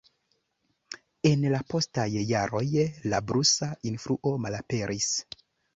En 1.31 1.45
la 1.55 1.59
postaj 1.73 2.07
jaroj 2.31 2.65
la 3.15 3.23
blusa 3.29 3.73
influo 3.95 4.37
malaperis. 4.49 5.17